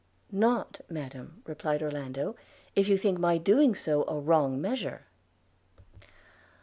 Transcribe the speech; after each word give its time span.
'Not, 0.31 0.81
Madam,' 0.89 1.43
replied 1.45 1.83
Orlando, 1.83 2.35
'if 2.75 2.87
you 2.89 2.97
think 2.97 3.19
my 3.19 3.37
doing 3.37 3.75
so 3.75 4.03
a 4.07 4.19
wrong 4.19 4.59
measure.' 4.59 5.05